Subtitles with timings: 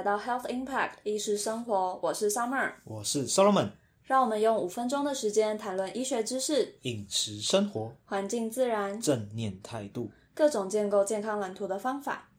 [0.00, 3.72] 来到 Health Impact 医师生活，我是 Summer，我是 Solomon，
[4.04, 12.30] 让我们用五分钟的时间谈论医学知识、饮食生活、环境自然、正念态度、各种建构健康蓝图的方法。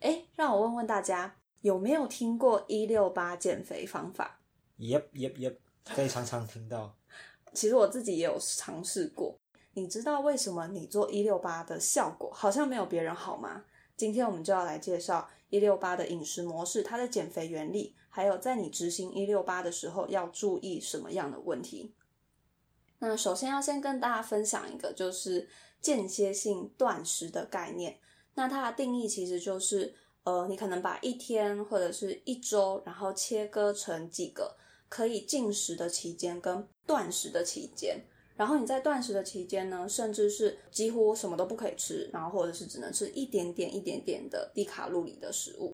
[0.00, 4.38] 哎，让我问问大家，有没有听过一六八减肥方法
[4.78, 5.56] ？Yep Yep Yep，
[5.86, 6.94] 非常常听到。
[7.54, 9.34] 其实我自己也有尝试过。
[9.72, 13.64] 你知道为什么你做一六八的效果好像没有别人好吗？
[13.96, 21.94] 今天我们就要来介绍一六八的饮食模式，它的减肥原理，还有在你执行一六八的时候要注意什么样的问题。
[22.98, 25.48] 那首先要先跟大家分享一个就是
[25.80, 27.98] 间歇性断食的概念。
[28.34, 34.56] 那它的定义其实就是，呃，你可能把一天或者是一周，然后切割成几个
[34.88, 38.04] 可以进食的期间跟断食的期间。
[38.36, 45.72] 然后你在断食的期间呢，甚至是几乎什么都不可以吃，然后或者是只能吃一点点、一点点的低卡路里的食物。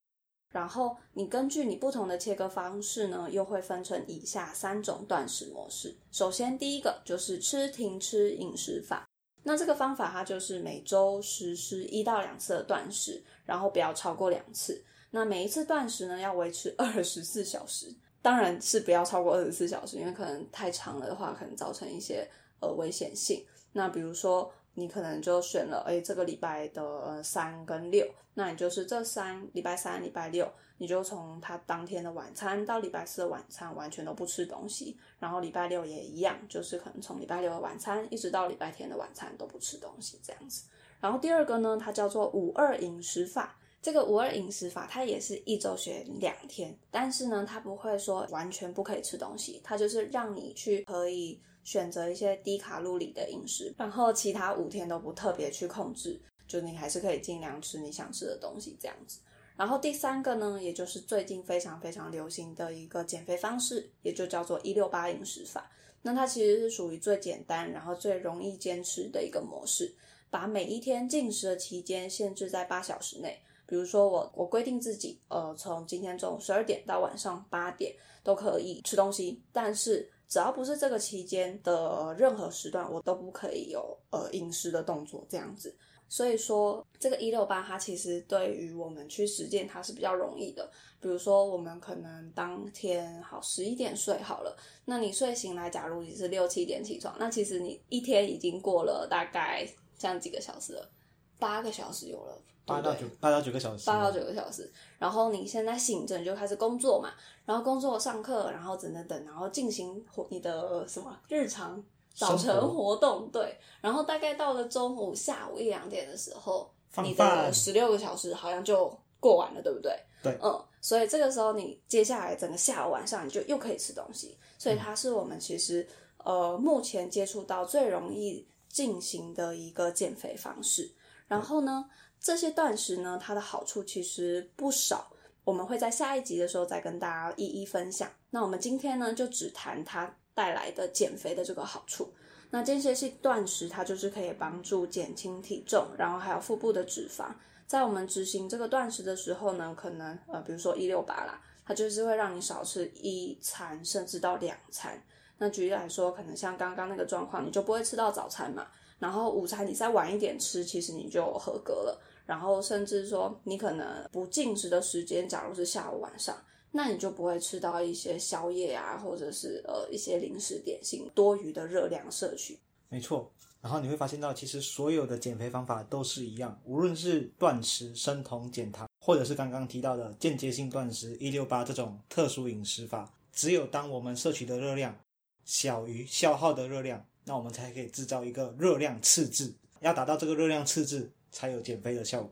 [0.52, 5.96] 然后你根据你不同的切割方式呢，又会分成以下三种断食模式。
[6.12, 9.08] 首先，第一个就是吃停吃饮食法。
[9.42, 14.84] 那这个方法它就是每周实施一到两次的断食，然后不要超过两次。
[15.10, 22.28] 那每一次断食呢，要维持二十四小时，当然是不要超过二十四小时，因为可能太长了的话，可能造成一些。
[22.62, 23.44] 呃，危险性。
[23.72, 40.64] 那比如说，你可能就选了，哎，这个礼拜的三跟六，那你就是这三礼拜三、礼拜六，你就从他当天的晚餐到礼拜四的晚餐完全都不吃东西，然后礼拜六也一样，就是可能从礼拜六的晚餐一直到礼拜天的晚餐都不吃东西这样子。
[41.00, 43.58] 然后第二个呢，它叫做五二饮食法。
[43.80, 51.40] 这个五二饮食法，它也是一周学两天，但是呢，它不会说完全不可以吃东西，它就是让你去可以。
[51.64, 59.20] 选择一些低卡路里的饮食，然后其他五天都不特别去控制，就你还是可以尽量吃你想吃的东西这样子。
[59.56, 65.70] 然后第三个呢，也就是最近非常非常流行的一个减肥方式，也就叫做一六八饮食法。
[66.00, 69.94] 那它其实是属于最简单，然后最容易坚持的一个模式，
[70.30, 73.38] 把每一天进食的期间限制在八小时内。
[73.66, 80.10] 比如说我我规定自己，呃，从今天中午十二点到晚上八点都可以吃东西，但是。
[80.32, 85.76] 只要不是这个期间的任何时段，我都不可以有呃饮食的动作这样子。
[86.08, 90.70] 所以说，这个一六八它其实对于我们去实践它是比较容易的。
[91.02, 94.56] 比如说，我们可能当天好十一点睡好了，
[94.86, 100.90] 那你睡醒来，假如你是六七点起床，那其实你一天已经过了大概这样几个小时了，
[101.38, 102.40] 八个小时有了。
[102.64, 103.86] 八到九，八到九个小时。
[103.86, 107.10] 八到九个小时，然后你现在醒着，你就开始工作嘛，
[107.44, 111.82] 然后工作、上课，然后等等等，然后进行活你的什么日常
[112.14, 116.72] 早晨活动，对，然后大概到了中午、下午一两点的时候，
[117.02, 119.98] 你的十六个小时好像就过完了，对不对？
[120.22, 125.84] 对，嗯，所以这个时候你接下来整个下午晚上你就又可以吃东西，所以它是我们其实
[126.18, 130.92] 呃目前接触到最容易进行的一个减肥方式，
[131.26, 131.86] 然后呢？
[132.22, 135.10] 这些断食呢，它的好处其实不少，
[135.42, 138.08] 我们会在下一集的时候再跟大家一一分享。
[138.30, 142.12] 那我们今天呢，就只谈它带来的减肥的这个好处。
[142.48, 147.26] 那间歇性断食，它就是可以帮助减轻体重，然后还有腹部的脂肪。
[147.66, 155.02] 在我们执行这个断食的时候呢，可能呃，比如说一六八啦，它就是会让你少吃一餐，甚至到两餐。
[155.38, 158.68] 那举例来说，可能像刚刚那个状况，你就不会吃到早餐嘛，
[159.00, 162.00] 然后午餐你再晚一点吃，其实你就合格了。
[162.24, 166.36] 然后甚至说，你可能不进食的时间，假如是下午晚上，
[166.70, 172.58] 那你就不会吃到一些宵夜啊，或者是呃一些零食点心多余的热量摄取。
[172.88, 184.96] 没错，然后你会发现到，其实所有的减肥方法都是一样，无论是断食、生酮减糖，或者是刚刚提到的间接性断食一六八这种特殊饮食法，只有当我们摄取的热量
[185.44, 189.54] 小于消耗的热量，那我们才可以制造一个热量赤字。
[189.80, 191.10] 要达到这个热量赤字。
[191.32, 192.30] 才有减肥的效果。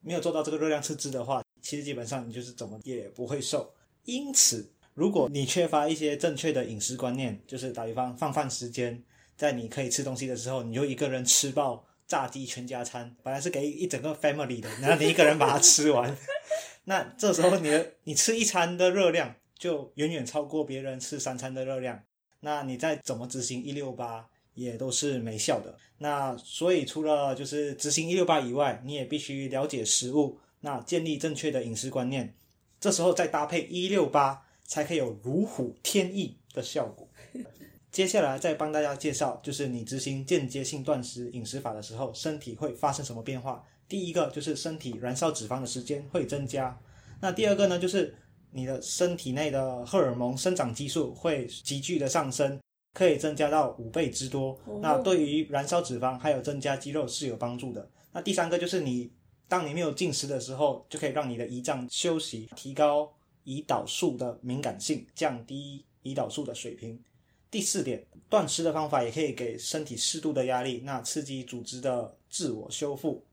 [0.00, 3.72] 没有做到这个热量赤字的话，其实基本上你就是怎么也不会瘦。
[4.04, 9.02] 因此，如果你缺乏一些正确的饮食观念，就是打比方放饭时间，
[9.36, 16.16] 在你可以吃东西的时候，你就一个人吃爆炸鸡全家餐，本来是给一整个 family 的，然后你一个人把它吃完，
[16.84, 22.02] 那这时候你的你吃一餐的热量就远远超过别人吃三餐的热量。
[22.40, 24.28] 那你再怎么执行一六八？
[24.54, 25.76] 也都是没效的。
[25.98, 32.34] 那所以除了就是执行一六八以外，你也必须了解食物，那建立正确的饮食观念。
[32.80, 37.08] 这时候再搭配一六八，才可以有如虎添翼的效果。
[37.92, 43.62] 接下来再帮大家介绍，就是你执行间接性断食饮食法的时候，身体会发生什么变化？
[43.86, 46.76] 第一个就是身体燃烧脂肪的时间会增加。
[47.20, 48.14] 那第二个呢，就是
[48.50, 52.58] 你的身体内的荷尔蒙生长激素会急剧的上升，
[52.92, 54.58] 可以增加到五倍之多。
[54.80, 57.88] 那对于燃烧脂肪还有增加肌肉是有帮助的。
[58.12, 59.10] 那第三个就是你，
[59.48, 63.12] 当你没有进食的时候，就可以让你的胰脏休息，提高
[63.44, 67.02] 胰岛素的敏感性，降低胰岛素的水平。
[67.50, 73.24] 第四点，断食的方法也可以给身体适度的压力，那刺激组织的自我修复。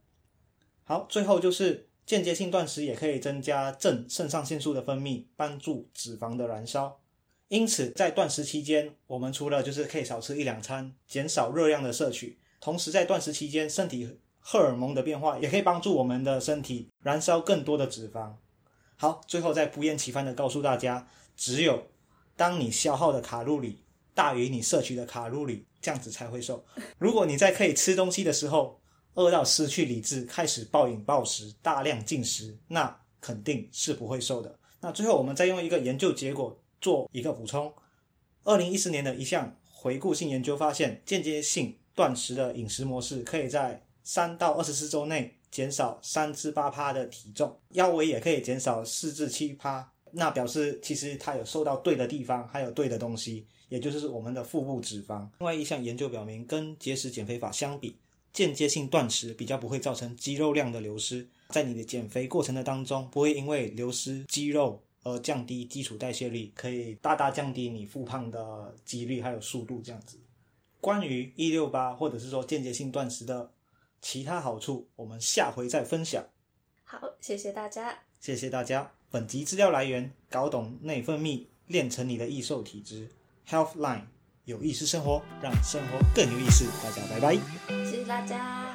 [0.84, 7.00] 好，最后就是间接性断食也可以增加正肾上腺素的分泌，帮助脂肪的燃烧。
[7.50, 18.34] 因此，在断食期间，我们除了就是可以少吃一两餐，减少热量的摄取，同时在断食期间，身体荷尔蒙的变化也可以帮助我们的身体燃烧更多的脂肪。
[18.98, 21.88] 好，最后再不厌其烦的告诉大家，只有
[22.36, 26.64] 当你消耗的卡路里大于你摄取的卡路里，这样子才会瘦。
[27.00, 28.80] 如果你在可以吃东西的时候
[29.16, 34.60] 饿到失去理智，开始暴饮暴食、大量进食，那肯定是不会瘦的。
[34.82, 37.74] 那最后我们再用一个研究结果做一个补充：
[38.44, 49.92] 二零一四年的一项回顾性研究发现，间接性断食的饮食模式可以在三到二十四周内减少三至八趴的体重，腰围也可以减少四至七趴。
[50.12, 55.28] 那表示其实它有瘦到对的地方，还有对的东西，也就是我们的腹部脂肪。
[55.38, 57.96] 另外一项研究表明，跟节食减肥法相比，
[58.34, 70.20] 间接性断食比较不会造成肌肉量的流失，在你的减肥过程的当中，不会因为流失肌肉而降低基础代谢率，可以大大降低你复胖的几率还有速度这样子。
[70.82, 73.52] 关于一六八或者是说间接性断食的。
[74.02, 76.24] 其他好处，我们下回再分享。
[76.86, 78.00] 好，谢谢大家。
[78.22, 78.94] 谢谢大家。
[79.12, 83.10] 本集资料来源：搞懂内分泌，练成你的易瘦体质。
[83.46, 84.04] Healthline，
[84.46, 86.66] 有意识生活，让生活更有意思。
[86.82, 87.36] 大家拜拜。
[87.84, 88.69] 谢谢大家。